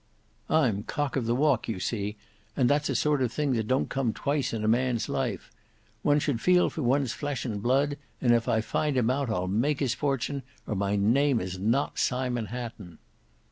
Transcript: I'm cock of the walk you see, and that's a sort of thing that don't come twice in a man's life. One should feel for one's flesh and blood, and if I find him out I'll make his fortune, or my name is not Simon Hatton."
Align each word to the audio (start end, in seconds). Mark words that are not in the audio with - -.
I'm 0.49 0.81
cock 0.81 1.15
of 1.15 1.27
the 1.27 1.35
walk 1.35 1.67
you 1.69 1.79
see, 1.79 2.15
and 2.57 2.67
that's 2.67 2.89
a 2.89 2.95
sort 2.95 3.21
of 3.21 3.31
thing 3.31 3.53
that 3.53 3.67
don't 3.67 3.87
come 3.87 4.13
twice 4.13 4.51
in 4.51 4.63
a 4.63 4.67
man's 4.67 5.07
life. 5.07 5.51
One 6.01 6.17
should 6.17 6.41
feel 6.41 6.71
for 6.71 6.81
one's 6.81 7.13
flesh 7.13 7.45
and 7.45 7.61
blood, 7.61 7.97
and 8.19 8.33
if 8.33 8.47
I 8.47 8.61
find 8.61 8.97
him 8.97 9.11
out 9.11 9.29
I'll 9.29 9.47
make 9.47 9.79
his 9.79 9.93
fortune, 9.93 10.41
or 10.65 10.73
my 10.73 10.95
name 10.95 11.39
is 11.39 11.59
not 11.59 11.99
Simon 11.99 12.47
Hatton." 12.47 12.97